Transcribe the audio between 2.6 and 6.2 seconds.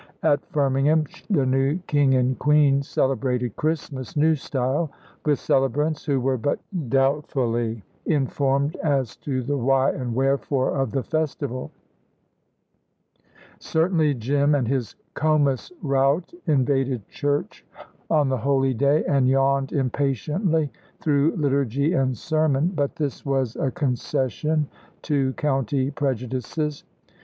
celebrated Christmas, new style, with celebrants who